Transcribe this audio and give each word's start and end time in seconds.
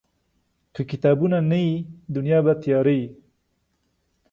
که 0.73 0.81
کتابونه 0.91 1.37
نه 1.51 1.57
وي، 1.65 1.69
دنیا 2.15 2.39
به 2.45 2.53
تیاره 2.61 2.93
وي. 2.99 3.03